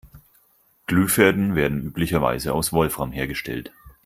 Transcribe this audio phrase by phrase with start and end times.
[0.87, 3.71] Glühfäden werden üblicherweise aus Wolfram hergestellt.